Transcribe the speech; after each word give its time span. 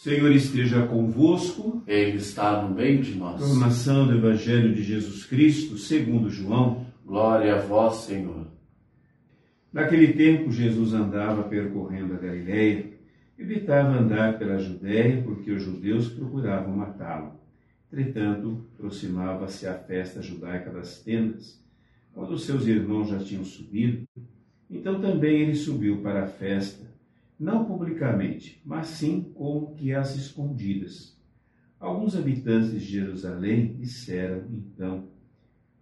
Senhor 0.00 0.32
esteja 0.32 0.86
convosco. 0.86 1.82
Ele 1.86 2.16
está 2.16 2.62
no 2.62 2.74
meio 2.74 3.02
de 3.02 3.14
nós. 3.16 3.36
Proclamação 3.36 4.06
do 4.06 4.14
Evangelho 4.14 4.74
de 4.74 4.82
Jesus 4.82 5.26
Cristo, 5.26 5.76
segundo 5.76 6.30
João. 6.30 6.86
Glória 7.04 7.54
a 7.54 7.60
vós, 7.60 7.96
Senhor. 7.96 8.46
Naquele 9.70 10.14
tempo, 10.14 10.50
Jesus 10.50 10.94
andava 10.94 11.42
percorrendo 11.42 12.14
a 12.14 12.16
Galiléia, 12.16 12.94
evitava 13.38 13.98
andar 13.98 14.38
pela 14.38 14.58
Judéia, 14.58 15.22
porque 15.22 15.52
os 15.52 15.62
judeus 15.62 16.08
procuravam 16.08 16.74
matá-lo. 16.74 17.38
Entretanto, 17.92 18.64
aproximava-se 18.72 19.66
a 19.66 19.74
festa 19.74 20.22
judaica 20.22 20.70
das 20.70 21.02
tendas. 21.02 21.62
Quando 22.14 22.38
seus 22.38 22.66
irmãos 22.66 23.10
já 23.10 23.18
tinham 23.18 23.44
subido, 23.44 24.08
então 24.70 24.98
também 24.98 25.42
ele 25.42 25.54
subiu 25.54 26.00
para 26.00 26.24
a 26.24 26.26
festa, 26.26 26.89
não 27.40 27.64
publicamente, 27.64 28.60
mas 28.66 28.88
sim 28.88 29.32
como 29.34 29.74
que 29.74 29.94
às 29.94 30.14
escondidas. 30.14 31.18
Alguns 31.78 32.14
habitantes 32.14 32.72
de 32.72 32.78
Jerusalém 32.78 33.74
disseram 33.76 34.44
então: 34.52 35.08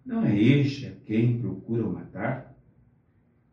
Não 0.06 0.24
é 0.24 0.40
este 0.40 0.86
a 0.86 0.92
quem 0.92 1.40
procuram 1.40 1.92
matar? 1.92 2.56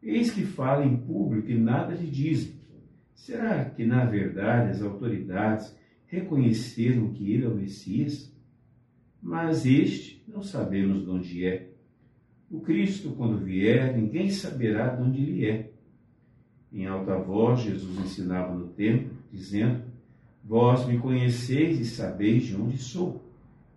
Eis 0.03 0.29
que 0.29 0.43
fala 0.43 0.85
em 0.85 0.95
público 0.95 1.49
e 1.49 1.57
nada 1.57 1.95
lhe 1.95 2.05
dizem. 2.05 2.53
Será 3.15 3.65
que, 3.65 3.83
na 3.83 4.05
verdade, 4.05 4.69
as 4.69 4.83
autoridades 4.83 5.75
reconheceram 6.05 7.11
que 7.11 7.33
ele 7.33 7.45
é 7.45 7.47
o 7.47 7.55
Messias? 7.55 8.31
Mas 9.19 9.65
este 9.65 10.23
não 10.27 10.43
sabemos 10.43 11.03
de 11.03 11.09
onde 11.09 11.43
é. 11.43 11.71
O 12.51 12.61
Cristo, 12.61 13.15
quando 13.17 13.43
vier, 13.43 13.97
ninguém 13.97 14.29
saberá 14.29 14.89
de 14.89 15.01
onde 15.01 15.23
ele 15.23 15.45
é. 15.47 15.74
Em 16.75 16.85
alta 16.87 17.17
voz, 17.17 17.61
Jesus 17.61 17.97
ensinava 17.99 18.53
no 18.53 18.67
templo, 18.67 19.09
dizendo: 19.31 19.81
Vós 20.43 20.85
me 20.85 20.97
conheceis 20.97 21.79
e 21.79 21.85
sabeis 21.85 22.43
de 22.43 22.55
onde 22.57 22.77
sou. 22.77 23.23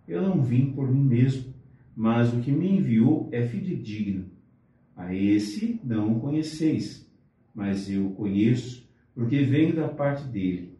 Eu 0.05 0.21
não 0.21 0.41
vim 0.41 0.73
por 0.73 0.91
mim 0.91 1.05
mesmo, 1.05 1.53
mas 1.95 2.33
o 2.33 2.41
que 2.41 2.51
me 2.51 2.75
enviou 2.75 3.29
é 3.31 3.41
fidedigno. 3.47 4.25
A 4.97 5.15
esse 5.15 5.79
não 5.81 6.17
o 6.17 6.19
conheceis, 6.19 7.09
mas 7.55 7.89
eu 7.89 8.07
o 8.07 8.15
conheço, 8.15 8.85
porque 9.15 9.43
venho 9.43 9.73
da 9.73 9.87
parte 9.87 10.25
dele, 10.25 10.77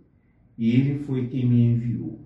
e 0.57 0.75
ele 0.75 0.99
foi 0.99 1.27
quem 1.27 1.45
me 1.45 1.61
enviou. 1.61 2.19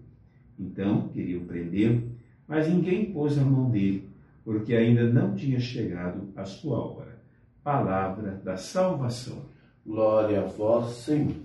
Então 0.58 1.10
queriam 1.10 1.46
prendê-lo, 1.46 2.02
mas 2.48 2.68
ninguém 2.68 3.14
pôs 3.14 3.38
a 3.38 3.46
mão 3.46 3.70
nele, 3.70 4.10
porque 4.44 4.74
ainda 4.74 5.08
não 5.08 5.36
tinha 5.36 5.60
chegado 5.60 6.30
a 6.36 6.46
sua 6.46 6.80
hora. 6.80 7.22
Palavra 7.64 8.42
da 8.44 8.58
salvação. 8.58 9.53
Glória 9.86 10.42
a 10.42 10.46
vós, 10.46 10.96
Senhor. 10.96 11.36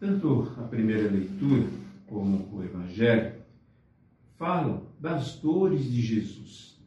Tanto 0.00 0.52
a 0.58 0.62
primeira 0.62 1.10
leitura 1.10 1.68
como 2.06 2.48
o 2.50 2.62
Evangelho 2.62 3.34
falam 4.36 4.86
das 4.98 5.36
dores 5.36 5.84
de 5.84 6.00
Jesus. 6.00 6.80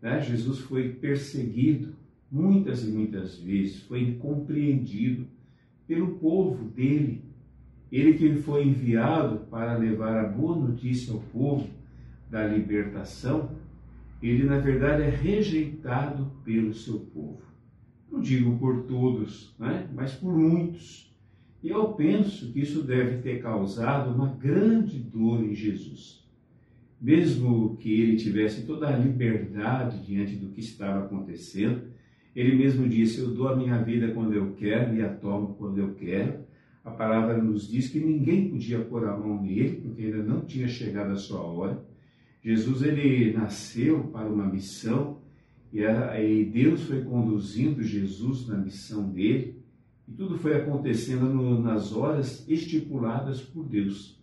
Né? 0.00 0.20
Jesus 0.22 0.60
foi 0.60 0.90
perseguido 0.94 1.94
muitas 2.30 2.82
e 2.82 2.86
muitas 2.86 3.38
vezes, 3.38 3.82
foi 3.82 4.02
incompreendido 4.02 5.26
pelo 5.86 6.18
povo 6.18 6.64
dele. 6.64 7.22
Ele 7.90 8.14
que 8.14 8.36
foi 8.36 8.66
enviado 8.66 9.40
para 9.50 9.76
levar 9.76 10.24
a 10.24 10.28
boa 10.28 10.56
notícia 10.56 11.12
ao 11.12 11.20
povo 11.20 11.68
da 12.30 12.46
libertação, 12.46 13.50
ele 14.22 14.44
na 14.44 14.58
verdade 14.58 15.02
é 15.02 15.10
rejeitado 15.10 16.30
pelo 16.44 16.72
seu 16.72 17.00
povo. 17.00 17.42
Não 18.10 18.20
digo 18.20 18.58
por 18.58 18.82
todos, 18.84 19.54
né? 19.58 19.88
mas 19.94 20.12
por 20.12 20.36
muitos. 20.36 21.10
E 21.62 21.68
eu 21.68 21.88
penso 21.92 22.52
que 22.52 22.60
isso 22.60 22.82
deve 22.82 23.22
ter 23.22 23.40
causado 23.40 24.14
uma 24.14 24.34
grande 24.34 24.98
dor 24.98 25.42
em 25.42 25.54
Jesus. 25.54 26.22
Mesmo 27.00 27.76
que 27.78 28.00
ele 28.00 28.16
tivesse 28.16 28.66
toda 28.66 28.88
a 28.88 28.96
liberdade 28.96 30.04
diante 30.04 30.36
do 30.36 30.50
que 30.50 30.60
estava 30.60 31.04
acontecendo, 31.04 31.82
ele 32.34 32.54
mesmo 32.54 32.88
disse: 32.88 33.20
Eu 33.20 33.34
dou 33.34 33.48
a 33.48 33.56
minha 33.56 33.82
vida 33.82 34.12
quando 34.12 34.32
eu 34.34 34.52
quero 34.54 34.94
e 34.94 35.02
a 35.02 35.08
tomo 35.08 35.54
quando 35.54 35.78
eu 35.78 35.94
quero. 35.94 36.40
A 36.84 36.90
palavra 36.90 37.40
nos 37.40 37.68
diz 37.68 37.88
que 37.88 38.00
ninguém 38.00 38.50
podia 38.50 38.80
pôr 38.80 39.04
a 39.06 39.16
mão 39.16 39.40
nele, 39.40 39.80
porque 39.82 40.02
ainda 40.02 40.22
não 40.22 40.40
tinha 40.40 40.66
chegado 40.66 41.12
a 41.12 41.16
sua 41.16 41.40
hora. 41.40 41.84
Jesus 42.42 42.82
ele 42.82 43.32
nasceu 43.32 44.04
para 44.04 44.28
uma 44.28 44.46
missão 44.46 45.18
e 45.72 46.44
Deus 46.44 46.82
foi 46.82 47.02
conduzindo 47.02 47.82
Jesus 47.82 48.46
na 48.46 48.56
missão 48.56 49.08
dele 49.08 49.62
e 50.08 50.12
tudo 50.12 50.36
foi 50.36 50.56
acontecendo 50.56 51.32
nas 51.60 51.92
horas 51.92 52.44
estipuladas 52.48 53.40
por 53.40 53.64
Deus. 53.64 54.20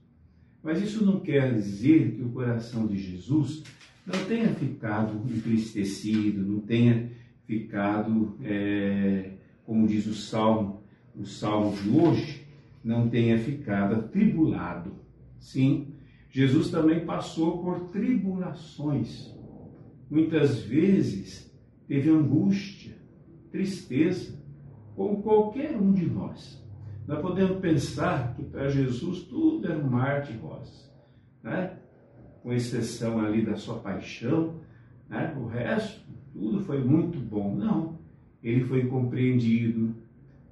Mas 0.62 0.82
isso 0.82 1.06
não 1.06 1.20
quer 1.22 1.54
dizer 1.54 2.12
que 2.12 2.22
o 2.22 2.30
coração 2.30 2.86
de 2.86 2.98
Jesus 2.98 3.64
não 4.06 4.26
tenha 4.26 4.50
ficado 4.50 5.22
entristecido, 5.34 6.42
não 6.42 6.60
tenha 6.60 7.10
ficado, 7.48 8.36
é, 8.44 9.32
como 9.66 9.88
diz 9.88 10.06
o 10.06 10.14
Salmo, 10.14 10.82
o 11.16 11.26
Salmo 11.26 11.76
de 11.78 11.90
hoje, 11.90 12.46
não 12.84 13.10
tenha 13.10 13.40
ficado 13.40 13.96
atribulado. 13.96 14.92
Sim, 15.40 15.88
Jesus 16.30 16.70
também 16.70 17.06
passou 17.06 17.64
por 17.64 17.90
tribulações. 17.90 19.36
Muitas 20.10 20.60
vezes 20.60 21.52
teve 21.88 22.10
angústia, 22.10 22.96
tristeza, 23.52 24.40
como 24.96 25.24
qualquer 25.24 25.76
um 25.76 25.92
de 25.92 26.06
nós. 26.06 26.64
Nós 27.08 27.22
podemos 27.22 27.60
pensar 27.60 28.36
que 28.36 28.44
para 28.44 28.70
Jesus 28.70 29.24
tudo 29.24 29.66
era 29.66 29.80
um 29.80 29.90
mar 29.90 30.22
de 30.22 30.34
rosas, 30.38 30.94
né? 31.42 31.78
com 32.44 32.54
exceção 32.54 33.20
ali 33.20 33.44
da 33.44 33.56
sua 33.56 33.80
paixão, 33.80 34.60
né? 35.10 35.36
o 35.36 35.48
resto, 35.48 36.02
tudo 36.32 36.60
foi 36.62 36.84
muito 36.84 37.20
bom. 37.20 37.56
Não, 37.56 37.98
ele 38.44 38.64
foi 38.66 38.86
compreendido, 38.86 39.96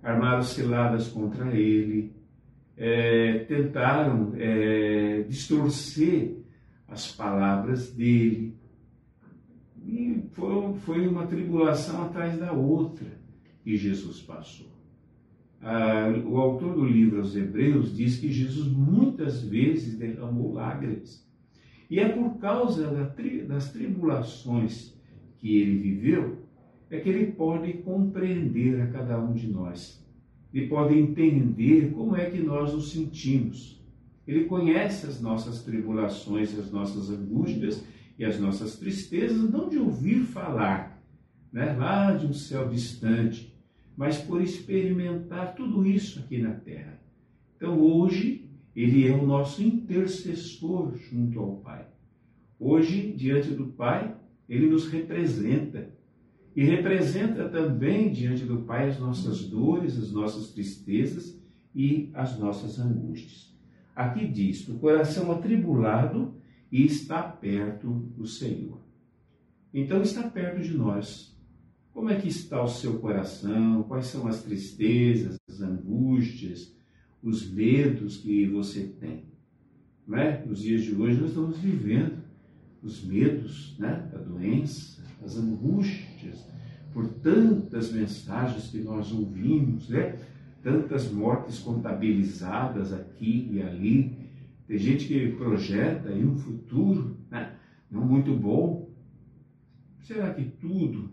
armaram 0.02 0.42
ciladas 0.42 1.08
contra 1.08 1.56
ele, 1.56 2.12
é, 2.76 3.40
tentaram 3.48 4.34
é, 4.36 5.07
distorcer 5.28 6.38
as 6.88 7.12
palavras 7.12 7.92
dele. 7.92 8.56
E 9.86 10.24
foi, 10.32 10.74
foi 10.80 11.08
uma 11.08 11.28
tribulação 11.28 12.04
atrás 12.04 12.38
da 12.38 12.52
outra 12.52 13.08
que 13.64 13.78
Jesus 13.78 14.22
passou. 14.22 14.68
Ah, 15.62 16.08
o 16.26 16.38
autor 16.38 16.76
do 16.76 16.86
livro 16.86 17.20
aos 17.20 17.36
Hebreus 17.36 17.96
diz 17.96 18.18
que 18.18 18.32
Jesus 18.32 18.68
muitas 18.68 19.42
vezes 19.44 19.98
derramou 19.98 20.54
lágrimas. 20.54 21.26
E 21.90 22.00
é 22.00 22.10
por 22.10 22.38
causa 22.38 22.88
da 22.92 23.06
tri, 23.06 23.42
das 23.42 23.72
tribulações 23.72 24.96
que 25.40 25.58
ele 25.58 25.78
viveu 25.78 26.46
é 26.90 27.00
que 27.00 27.10
ele 27.10 27.32
pode 27.32 27.74
compreender 27.74 28.82
a 28.82 28.88
cada 28.88 29.20
um 29.20 29.34
de 29.34 29.48
nós 29.48 30.06
ele 30.54 30.68
pode 30.68 30.98
entender 30.98 31.92
como 31.92 32.16
é 32.16 32.30
que 32.30 32.40
nós 32.40 32.74
nos 32.74 32.92
sentimos. 32.92 33.77
Ele 34.28 34.46
conhece 34.46 35.06
as 35.06 35.22
nossas 35.22 35.64
tribulações, 35.64 36.58
as 36.60 36.72
nossas 36.72 37.10
angústias 37.10 37.82
e 38.20 38.26
as 38.26 38.40
nossas 38.40 38.76
tristezas, 38.76 39.50
não 39.50 39.70
de 39.70 39.78
ouvir 39.78 40.24
falar, 40.24 41.02
né, 41.52 41.74
lá 41.74 42.14
de 42.14 42.26
um 42.26 42.34
céu 42.34 42.68
distante, 42.68 43.56
mas 43.96 44.18
por 44.18 44.42
experimentar 44.42 45.56
tudo 45.56 45.86
isso 45.86 46.20
aqui 46.20 46.40
na 46.40 46.52
terra. 46.52 47.00
Então 47.56 47.80
hoje, 47.80 48.50
ele 48.76 49.08
é 49.08 49.12
o 49.12 49.26
nosso 49.26 49.64
intercessor 49.64 50.96
junto 50.98 51.40
ao 51.40 51.56
Pai. 51.58 51.88
Hoje, 52.60 53.14
diante 53.14 53.52
do 53.52 53.68
Pai, 53.68 54.16
ele 54.48 54.68
nos 54.68 54.88
representa 54.88 55.90
e 56.56 56.64
representa 56.64 57.48
também 57.48 58.12
diante 58.12 58.44
do 58.44 58.64
Pai 58.64 58.90
as 58.90 59.00
nossas 59.00 59.44
dores, 59.44 59.98
as 59.98 60.12
nossas 60.12 60.52
tristezas 60.52 61.40
e 61.74 62.10
as 62.14 62.38
nossas 62.40 62.80
angústias. 62.80 63.47
Aqui 63.98 64.28
diz: 64.28 64.68
o 64.68 64.76
coração 64.76 65.32
atribulado 65.32 66.36
e 66.72 66.86
está 66.86 67.24
perto 67.24 67.92
do 68.16 68.28
Senhor. 68.28 68.80
Então 69.74 70.04
está 70.04 70.22
perto 70.30 70.62
de 70.62 70.78
nós. 70.78 71.36
Como 71.92 72.12
é 72.12 72.22
que 72.22 72.28
está 72.28 72.62
o 72.62 72.68
seu 72.68 73.00
coração? 73.00 73.82
Quais 73.88 74.06
são 74.06 74.28
as 74.28 74.44
tristezas, 74.44 75.40
as 75.50 75.62
angústias, 75.62 76.72
os 77.24 77.50
medos 77.52 78.18
que 78.18 78.46
você 78.46 78.84
tem? 78.84 79.26
Não 80.08 80.16
é? 80.16 80.46
Nos 80.46 80.60
dias 80.60 80.84
de 80.84 80.94
hoje 80.94 81.20
nós 81.20 81.30
estamos 81.30 81.58
vivendo 81.58 82.22
os 82.84 83.04
medos 83.04 83.76
né? 83.80 84.08
da 84.12 84.20
doença, 84.20 85.04
as 85.26 85.38
angústias, 85.38 86.46
por 86.94 87.08
tantas 87.08 87.92
mensagens 87.92 88.68
que 88.68 88.78
nós 88.78 89.12
ouvimos, 89.12 89.90
né? 89.90 90.20
Tantas 90.62 91.12
mortes 91.12 91.60
contabilizadas 91.60 92.94
aqui 92.94 93.50
e 93.52 93.62
ali. 93.62 94.16
Tem 94.68 94.78
gente 94.78 95.08
que 95.08 95.32
projeta 95.34 96.10
aí 96.10 96.26
um 96.26 96.36
futuro 96.36 97.18
né? 97.32 97.56
não 97.90 98.06
muito 98.06 98.34
bom. 98.34 98.90
Será 100.02 100.34
que 100.34 100.44
tudo 100.44 101.10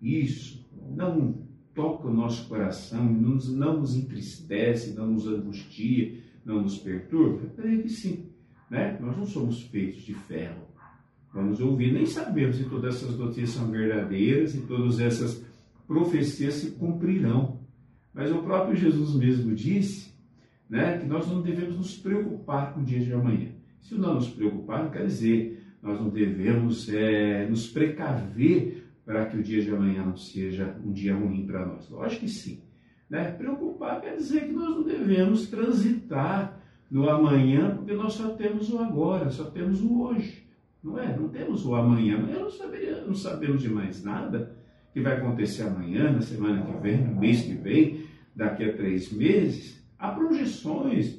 isso 0.00 0.68
não 0.94 1.46
toca 1.74 2.08
o 2.08 2.12
nosso 2.12 2.48
coração 2.48 3.06
e 3.10 3.14
nos, 3.14 3.52
não 3.52 3.80
nos 3.80 3.96
entristece, 3.96 4.94
não 4.94 5.06
nos 5.06 5.26
angustia, 5.26 6.18
não 6.44 6.62
nos 6.62 6.78
perturba? 6.78 7.42
Eu 7.44 7.50
creio 7.50 7.82
que 7.82 7.88
sim. 7.88 8.26
Né? 8.70 8.98
Nós 9.00 9.16
não 9.16 9.26
somos 9.26 9.62
feitos 9.62 10.02
de 10.02 10.14
ferro. 10.14 10.68
Vamos 11.32 11.60
ouvir, 11.60 11.92
nem 11.92 12.06
sabemos 12.06 12.56
se 12.56 12.64
todas 12.64 12.96
essas 12.96 13.16
notícias 13.16 13.50
são 13.50 13.70
verdadeiras 13.70 14.54
e 14.54 14.62
todas 14.62 14.98
essas 14.98 15.44
profecias 15.86 16.54
se 16.54 16.72
cumprirão. 16.72 17.57
Mas 18.18 18.32
o 18.32 18.42
próprio 18.42 18.74
Jesus 18.74 19.14
mesmo 19.14 19.54
disse 19.54 20.12
né, 20.68 20.98
que 20.98 21.06
nós 21.06 21.28
não 21.28 21.40
devemos 21.40 21.76
nos 21.76 21.96
preocupar 21.96 22.74
com 22.74 22.80
o 22.80 22.84
dia 22.84 22.98
de 22.98 23.12
amanhã. 23.12 23.50
Se 23.80 23.94
não 23.94 24.14
nos 24.14 24.28
preocupar, 24.28 24.82
não 24.82 24.90
quer 24.90 25.06
dizer 25.06 25.64
nós 25.80 26.00
não 26.00 26.08
devemos 26.08 26.92
é, 26.92 27.48
nos 27.48 27.68
precaver 27.68 28.88
para 29.06 29.26
que 29.26 29.36
o 29.36 29.42
dia 29.42 29.62
de 29.62 29.70
amanhã 29.70 30.04
não 30.04 30.16
seja 30.16 30.76
um 30.84 30.90
dia 30.90 31.14
ruim 31.14 31.46
para 31.46 31.64
nós. 31.64 31.88
Lógico 31.88 32.22
que 32.22 32.28
sim. 32.28 32.60
Né? 33.08 33.30
Preocupar 33.30 34.00
quer 34.00 34.16
dizer 34.16 34.48
que 34.48 34.52
nós 34.52 34.68
não 34.68 34.82
devemos 34.82 35.46
transitar 35.46 36.60
no 36.90 37.08
amanhã, 37.08 37.76
porque 37.76 37.94
nós 37.94 38.14
só 38.14 38.30
temos 38.30 38.68
o 38.68 38.80
agora, 38.80 39.30
só 39.30 39.44
temos 39.44 39.80
o 39.80 40.02
hoje. 40.02 40.44
Não 40.82 40.98
é? 40.98 41.16
Não 41.16 41.28
temos 41.28 41.64
o 41.64 41.72
amanhã. 41.72 42.18
Amanhã 42.18 42.40
não, 42.40 42.50
saberia, 42.50 43.00
não 43.00 43.14
sabemos 43.14 43.62
de 43.62 43.68
mais 43.68 44.02
nada 44.02 44.57
que 44.92 45.00
vai 45.00 45.16
acontecer 45.16 45.62
amanhã, 45.62 46.10
na 46.10 46.20
semana 46.20 46.62
que 46.62 46.80
vem, 46.80 47.04
no 47.04 47.14
mês 47.14 47.42
que 47.42 47.54
vem, 47.54 48.04
daqui 48.34 48.64
a 48.64 48.72
três 48.72 49.12
meses. 49.12 49.82
Há 49.98 50.10
projeções, 50.10 51.18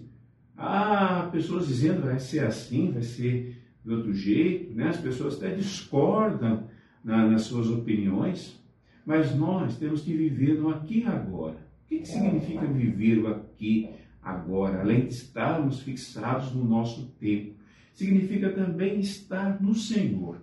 há 0.57 1.29
pessoas 1.31 1.67
dizendo 1.67 2.03
vai 2.03 2.19
ser 2.19 2.45
assim, 2.45 2.91
vai 2.91 3.01
ser 3.01 3.57
de 3.83 3.93
outro 3.93 4.13
jeito, 4.13 4.73
né? 4.73 4.89
as 4.89 4.97
pessoas 4.97 5.37
até 5.37 5.53
discordam 5.55 6.67
na, 7.03 7.27
nas 7.27 7.43
suas 7.43 7.69
opiniões, 7.69 8.61
mas 9.05 9.35
nós 9.35 9.77
temos 9.77 10.01
que 10.01 10.13
viver 10.13 10.55
no 10.55 10.69
aqui 10.69 10.99
e 10.99 11.05
agora. 11.05 11.57
O 11.85 11.87
que, 11.87 11.99
que 11.99 12.07
significa 12.07 12.65
viver 12.67 13.19
o 13.19 13.27
aqui 13.27 13.89
agora, 14.21 14.81
além 14.81 15.05
de 15.05 15.13
estarmos 15.13 15.81
fixados 15.81 16.53
no 16.53 16.63
nosso 16.63 17.07
tempo? 17.19 17.55
Significa 17.93 18.49
também 18.51 18.99
estar 18.99 19.61
no 19.61 19.73
Senhor 19.73 20.37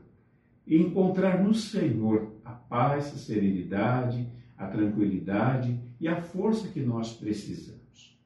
encontrar 0.67 1.43
no 1.43 1.55
Senhor 1.55 2.33
a 2.47 2.53
paz, 2.53 3.13
a 3.13 3.19
serenidade, 3.19 4.27
a 4.57 4.69
tranquilidade 4.69 5.79
e 6.01 6.07
a 6.07 6.21
força 6.21 6.69
que 6.69 6.81
nós 6.81 7.13
precisamos. 7.13 8.17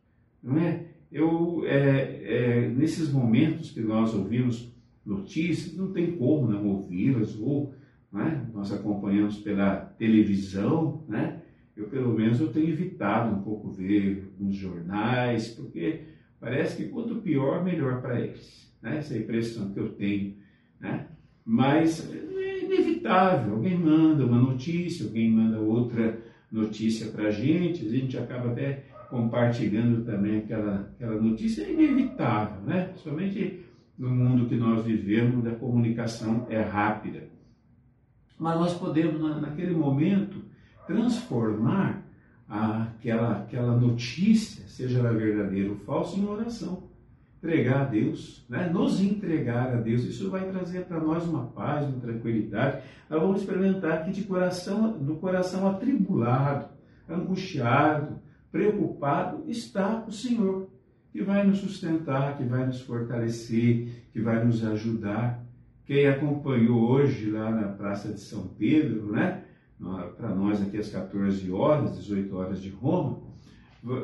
Não 0.42 0.58
é? 0.58 0.84
Eu, 1.10 1.64
é, 1.66 2.20
é, 2.22 2.68
nesses 2.68 3.10
momentos 3.10 3.70
que 3.70 3.80
nós 3.80 4.14
ouvimos 4.14 4.72
notícias, 5.04 5.74
não 5.74 5.90
tem 5.92 6.16
como 6.16 6.46
não 6.46 6.66
ouvi-las, 6.68 7.36
ou 7.36 7.74
né, 8.12 8.46
nós 8.52 8.72
acompanhamos 8.72 9.38
pela 9.38 9.76
televisão, 9.76 11.02
né? 11.08 11.40
eu 11.76 11.88
pelo 11.88 12.12
menos 12.14 12.40
eu 12.40 12.52
tenho 12.52 12.68
evitado 12.68 13.34
um 13.34 13.42
pouco 13.42 13.70
ver 13.70 14.30
nos 14.38 14.54
jornais, 14.54 15.48
porque 15.48 16.02
parece 16.38 16.76
que 16.76 16.90
quanto 16.90 17.16
pior, 17.16 17.64
melhor 17.64 18.02
para 18.02 18.20
eles. 18.20 18.72
Né? 18.82 18.98
Essa 18.98 19.14
é 19.14 19.18
a 19.18 19.20
impressão 19.20 19.72
que 19.72 19.80
eu 19.80 19.90
tenho. 19.94 20.36
Né? 20.78 21.08
Mas 21.44 22.08
inevitável, 23.00 23.54
alguém 23.54 23.78
manda 23.78 24.24
uma 24.24 24.38
notícia, 24.38 25.06
alguém 25.06 25.30
manda 25.30 25.58
outra 25.58 26.20
notícia 26.52 27.10
para 27.10 27.28
a 27.28 27.30
gente, 27.30 27.86
a 27.86 27.90
gente 27.90 28.18
acaba 28.18 28.50
até 28.50 28.84
compartilhando 29.08 30.04
também 30.04 30.38
aquela, 30.38 30.92
aquela 30.94 31.20
notícia, 31.20 31.62
é 31.62 31.72
inevitável, 31.72 32.62
né? 32.62 32.92
Somente 32.96 33.64
no 33.98 34.10
mundo 34.10 34.48
que 34.48 34.56
nós 34.56 34.84
vivemos, 34.84 35.46
a 35.46 35.54
comunicação 35.54 36.46
é 36.48 36.60
rápida. 36.60 37.28
Mas 38.38 38.58
nós 38.58 38.74
podemos, 38.74 39.20
naquele 39.40 39.74
momento, 39.74 40.42
transformar 40.86 42.02
aquela, 42.48 43.42
aquela 43.42 43.76
notícia, 43.76 44.66
seja 44.68 45.00
ela 45.00 45.12
verdadeira 45.12 45.70
ou 45.70 45.76
falsa, 45.76 46.18
em 46.18 46.24
oração. 46.24 46.88
Entregar 47.42 47.80
a 47.80 47.84
Deus, 47.84 48.44
né? 48.50 48.68
nos 48.68 49.00
entregar 49.00 49.72
a 49.72 49.80
Deus, 49.80 50.04
isso 50.04 50.28
vai 50.28 50.46
trazer 50.50 50.84
para 50.84 51.00
nós 51.00 51.26
uma 51.26 51.46
paz, 51.46 51.86
uma 51.86 51.98
tranquilidade. 51.98 52.82
Nós 53.08 53.18
vamos 53.18 53.40
experimentar 53.40 54.04
que 54.04 54.10
de 54.10 54.24
coração, 54.24 54.92
do 54.98 55.16
coração 55.16 55.66
atribulado, 55.66 56.68
angustiado, 57.08 58.20
preocupado, 58.52 59.44
está 59.48 60.04
o 60.06 60.12
Senhor 60.12 60.68
que 61.12 61.22
vai 61.22 61.46
nos 61.46 61.58
sustentar, 61.58 62.36
que 62.36 62.44
vai 62.44 62.66
nos 62.66 62.82
fortalecer, 62.82 64.04
que 64.12 64.20
vai 64.20 64.44
nos 64.44 64.64
ajudar. 64.64 65.42
Quem 65.84 66.06
acompanhou 66.06 66.90
hoje 66.90 67.30
lá 67.30 67.50
na 67.50 67.68
Praça 67.68 68.12
de 68.12 68.20
São 68.20 68.48
Pedro, 68.48 69.10
né? 69.10 69.44
Para 70.16 70.34
nós 70.34 70.62
aqui 70.62 70.76
às 70.76 70.90
14 70.90 71.50
horas, 71.50 71.96
18 71.96 72.36
horas 72.36 72.60
de 72.60 72.68
Roma, 72.68 73.18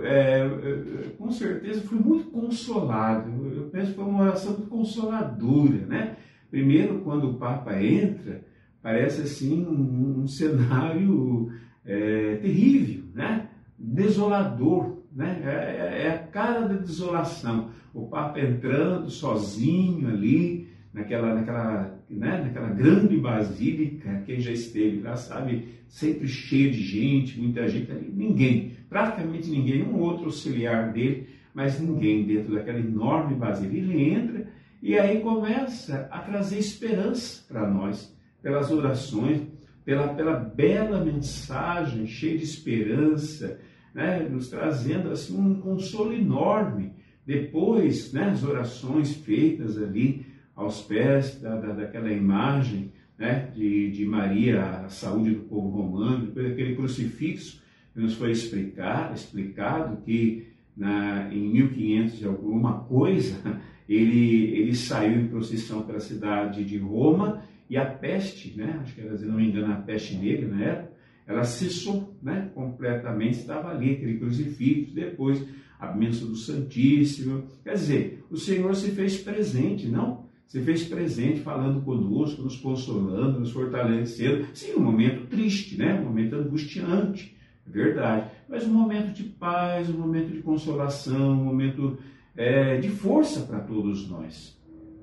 é, 0.02 0.40
é, 0.40 1.08
com 1.18 1.30
certeza 1.30 1.82
fui 1.82 1.98
muito 1.98 2.30
consolado. 2.30 3.30
Eu 3.54 3.64
penso 3.64 3.90
que 3.90 3.96
foi 3.96 4.04
uma 4.04 4.24
oração 4.24 4.52
muito 4.52 4.68
consoladora, 4.68 5.86
né? 5.86 6.16
Primeiro, 6.50 7.00
quando 7.00 7.30
o 7.30 7.34
Papa 7.34 7.82
entra, 7.82 8.44
parece 8.82 9.22
assim 9.22 9.66
um, 9.66 10.20
um 10.22 10.26
cenário 10.26 11.52
é, 11.84 12.36
terrível, 12.36 13.04
né? 13.14 13.48
Desolador, 13.78 15.02
né? 15.12 15.42
É, 15.44 15.50
é, 15.50 16.06
é, 16.06 16.10
a 16.10 16.18
cara 16.18 16.62
da 16.62 16.74
desolação. 16.74 17.70
O 17.92 18.06
Papa 18.06 18.40
entrando 18.40 19.10
sozinho 19.10 20.08
ali, 20.08 20.68
naquela, 20.92 21.34
naquela, 21.34 21.95
né? 22.08 22.42
naquela 22.42 22.68
grande 22.68 23.16
basílica, 23.16 24.22
quem 24.24 24.40
já 24.40 24.52
esteve 24.52 25.00
lá 25.00 25.16
sabe, 25.16 25.68
sempre 25.88 26.28
cheio 26.28 26.70
de 26.70 26.82
gente, 26.82 27.40
muita 27.40 27.66
gente 27.68 27.90
ali, 27.90 28.10
ninguém, 28.14 28.76
praticamente 28.88 29.50
ninguém, 29.50 29.82
um 29.82 29.98
outro 29.98 30.26
auxiliar 30.26 30.92
dele, 30.92 31.28
mas 31.54 31.80
ninguém 31.80 32.24
dentro 32.24 32.54
daquela 32.54 32.78
enorme 32.78 33.34
basílica. 33.34 33.76
Ele 33.76 34.10
entra 34.10 34.46
e 34.82 34.98
aí 34.98 35.20
começa 35.20 36.06
a 36.10 36.20
trazer 36.20 36.58
esperança 36.58 37.44
para 37.48 37.68
nós, 37.68 38.14
pelas 38.42 38.70
orações, 38.70 39.42
pela, 39.84 40.08
pela 40.08 40.34
bela 40.34 41.04
mensagem 41.04 42.06
cheia 42.06 42.36
de 42.36 42.44
esperança, 42.44 43.58
né, 43.94 44.28
nos 44.28 44.48
trazendo 44.48 45.10
assim 45.10 45.38
um 45.38 45.54
consolo 45.60 46.12
enorme. 46.12 46.92
Depois, 47.24 48.12
né, 48.12 48.30
as 48.30 48.44
orações 48.44 49.14
feitas 49.14 49.80
ali 49.80 50.25
aos 50.56 50.80
pés 50.80 51.38
da, 51.40 51.54
da, 51.56 51.72
daquela 51.74 52.10
imagem 52.10 52.90
né, 53.18 53.50
de, 53.54 53.90
de 53.90 54.06
Maria, 54.06 54.62
a 54.62 54.88
saúde 54.88 55.30
do 55.30 55.40
povo 55.42 55.68
romano, 55.68 56.26
depois 56.26 56.48
daquele 56.48 56.74
crucifixo 56.74 57.62
que 57.92 58.00
nos 58.00 58.14
foi 58.14 58.30
explicar, 58.30 59.14
explicado 59.14 59.98
que 59.98 60.48
na, 60.76 61.32
em 61.32 61.48
1500 61.50 62.20
e 62.20 62.24
alguma 62.24 62.80
coisa, 62.80 63.36
ele, 63.88 64.56
ele 64.56 64.74
saiu 64.74 65.20
em 65.20 65.28
procissão 65.28 65.82
pela 65.82 66.00
cidade 66.00 66.64
de 66.64 66.78
Roma 66.78 67.42
e 67.68 67.76
a 67.76 67.84
peste, 67.84 68.56
né, 68.56 68.78
acho 68.82 68.94
que 68.94 69.00
era, 69.00 69.16
se 69.16 69.24
não 69.24 69.36
me 69.36 69.48
engano, 69.48 69.72
a 69.72 69.76
peste 69.76 70.16
negra 70.16 70.48
na 70.48 70.62
época, 70.62 70.96
ela 71.26 71.44
cessou 71.44 72.16
né, 72.22 72.50
completamente, 72.54 73.38
estava 73.38 73.70
ali 73.70 73.94
aquele 73.94 74.18
crucifixo, 74.18 74.94
depois 74.94 75.42
a 75.78 75.88
bênção 75.88 76.28
do 76.28 76.36
Santíssimo. 76.36 77.44
Quer 77.64 77.74
dizer, 77.74 78.24
o 78.30 78.36
Senhor 78.36 78.74
se 78.76 78.92
fez 78.92 79.18
presente, 79.18 79.88
não? 79.88 80.25
Se 80.46 80.60
fez 80.62 80.84
presente 80.84 81.40
falando 81.40 81.80
conosco, 81.82 82.42
nos 82.42 82.56
consolando, 82.56 83.40
nos 83.40 83.50
fortalecendo. 83.50 84.46
Sim, 84.54 84.74
um 84.76 84.80
momento 84.80 85.26
triste, 85.26 85.76
né? 85.76 85.98
um 86.00 86.04
momento 86.04 86.36
angustiante, 86.36 87.36
é 87.66 87.70
verdade. 87.70 88.30
Mas 88.48 88.64
um 88.64 88.72
momento 88.72 89.12
de 89.12 89.24
paz, 89.24 89.90
um 89.90 89.98
momento 89.98 90.32
de 90.32 90.42
consolação, 90.42 91.32
um 91.32 91.44
momento 91.44 91.98
é, 92.36 92.78
de 92.78 92.88
força 92.88 93.40
para 93.40 93.58
todos 93.58 94.08
nós. 94.08 94.56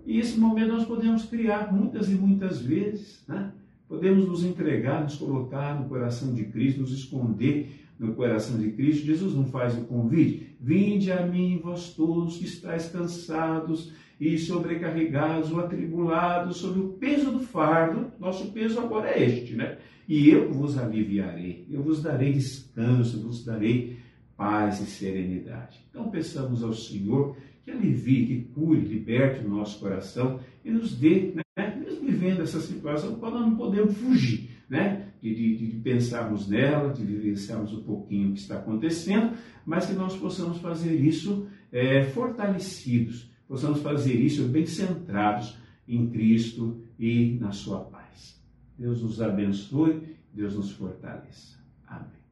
E 0.06 0.20
esse 0.20 0.40
momento 0.40 0.74
nós 0.74 0.86
podemos 0.86 1.26
criar 1.26 1.74
muitas 1.74 2.10
e 2.10 2.16
muitas 2.16 2.62
vezes, 2.62 3.24
né? 3.28 3.52
Podemos 3.88 4.28
nos 4.28 4.44
entregar, 4.44 5.04
nos 5.04 5.16
colocar 5.16 5.80
no 5.80 5.88
coração 5.88 6.34
de 6.34 6.46
Cristo, 6.46 6.82
nos 6.82 6.92
esconder 6.92 7.84
no 8.00 8.14
coração 8.14 8.58
de 8.58 8.72
Cristo. 8.72 9.06
Jesus 9.06 9.36
não 9.36 9.46
faz 9.46 9.78
o 9.78 9.82
convite: 9.82 10.56
Vinde 10.60 11.12
a 11.12 11.26
mim, 11.26 11.60
vós 11.64 11.94
todos 11.94 12.38
que 12.38 12.46
estáis 12.46 12.90
cansados 12.90 13.92
e 14.24 14.38
sobrecarregados 14.38 15.52
ou 15.52 15.60
atribulados 15.60 16.58
sob 16.58 16.80
o 16.80 16.90
peso 16.94 17.30
do 17.32 17.40
fardo. 17.40 18.12
Nosso 18.18 18.52
peso 18.54 18.80
agora 18.80 19.10
é 19.10 19.22
este, 19.22 19.54
né? 19.54 19.78
E 20.08 20.30
eu 20.30 20.52
vos 20.52 20.78
aliviarei, 20.78 21.66
eu 21.70 21.84
vos 21.84 22.02
darei 22.02 22.32
descanso, 22.32 23.22
vos 23.22 23.44
darei 23.44 23.98
paz 24.38 24.80
e 24.80 24.86
serenidade. 24.86 25.86
Então 25.90 26.10
peçamos 26.10 26.64
ao 26.64 26.74
Senhor 26.74 27.36
que 27.64 27.72
alivie, 27.72 28.26
que 28.26 28.42
cure, 28.54 28.80
liberte 28.80 29.46
o 29.46 29.50
nosso 29.50 29.80
coração 29.80 30.40
e 30.64 30.72
nos 30.72 30.96
dê, 30.96 31.34
né, 31.36 31.76
mesmo 31.78 32.06
vivendo 32.06 32.42
essa 32.42 32.60
situação, 32.60 33.16
quando 33.16 33.40
nós 33.40 33.50
não 33.50 33.56
podemos 33.56 33.98
fugir, 33.98 34.50
né, 34.70 35.08
de, 35.22 35.34
de, 35.34 35.68
de 35.68 35.78
pensarmos 35.80 36.48
nela, 36.48 36.94
de 36.94 37.04
vivenciarmos 37.04 37.74
um 37.74 37.84
pouquinho 37.84 38.30
o 38.30 38.34
que 38.34 38.40
está 38.40 38.56
acontecendo, 38.56 39.34
mas 39.66 39.86
que 39.86 39.94
nós 39.94 40.16
possamos 40.16 40.58
fazer 40.60 40.94
isso 40.94 41.48
é, 41.72 42.04
fortalecidos, 42.04 43.33
possamos 43.54 43.84
fazer 43.84 44.16
isso 44.16 44.48
bem 44.48 44.66
centrados 44.66 45.56
em 45.88 46.10
Cristo 46.10 46.82
e 46.98 47.38
na 47.40 47.52
sua 47.52 47.82
paz. 47.82 48.42
Deus 48.76 49.04
nos 49.04 49.22
abençoe, 49.22 50.18
Deus 50.34 50.56
nos 50.56 50.72
fortaleça. 50.72 51.60
Amém. 51.86 52.23